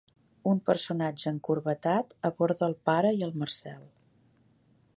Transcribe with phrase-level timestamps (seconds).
[0.51, 3.85] Un personatge encorbatat aborda el pare i el Marcel.